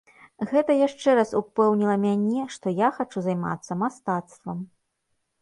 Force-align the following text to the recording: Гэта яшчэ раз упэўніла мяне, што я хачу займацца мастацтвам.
Гэта 0.51 0.71
яшчэ 0.77 1.09
раз 1.19 1.33
упэўніла 1.39 1.97
мяне, 2.07 2.47
што 2.57 2.75
я 2.79 2.89
хачу 2.97 3.19
займацца 3.27 3.79
мастацтвам. 3.85 4.59